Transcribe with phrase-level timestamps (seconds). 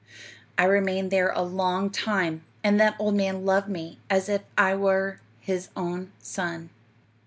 [0.57, 4.73] "'I remained there a long time, and that old man loved me as if I
[4.73, 6.71] were his own son.